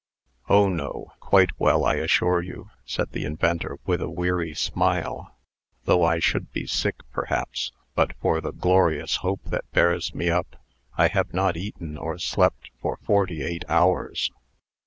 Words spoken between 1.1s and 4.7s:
Quite well, I assure you," said the inventor, with a weary